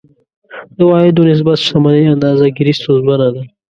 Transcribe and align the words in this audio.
د 0.75 0.77
عوایدو 0.87 1.21
نسبت 1.31 1.57
شتمنۍ 1.65 2.03
اندازه 2.13 2.45
ګیري 2.55 2.73
ستونزمنه 2.79 3.27
ده. 3.35 3.43